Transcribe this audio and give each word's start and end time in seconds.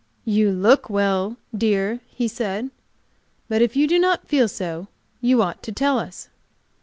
"You 0.25 0.49
look 0.51 0.89
well, 0.89 1.37
dear," 1.55 1.99
he 2.07 2.27
said. 2.27 2.71
"But 3.47 3.61
if 3.61 3.75
you 3.75 3.87
do 3.87 3.99
not 3.99 4.27
feel 4.27 4.47
so 4.47 4.87
you 5.21 5.43
ought 5.43 5.61
to 5.61 5.71
tell 5.71 5.99
us. 5.99 6.27